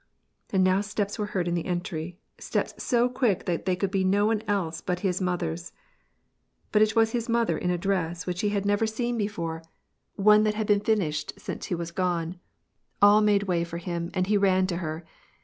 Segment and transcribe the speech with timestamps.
[0.49, 4.03] And now steps were heard in the entry— steps so quick that they could be
[4.03, 5.73] no one else but his mother's.
[6.71, 9.17] But it was his mother in a dress which he had never seen * A
[9.19, 9.35] kind of fastian.
[9.35, 9.67] 4 WAR AND PEACE,
[10.15, 12.39] before, one that had been finished since he was gone.
[12.99, 15.05] All made way for him, and he ran to her.